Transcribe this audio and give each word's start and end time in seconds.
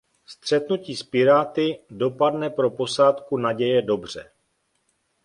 Střetnutí 0.25 0.95
s 0.95 1.03
piráty 1.03 1.79
dopadne 1.89 2.49
pro 2.49 2.69
posádku 2.71 3.37
Naděje 3.37 3.81
dobře. 3.81 4.31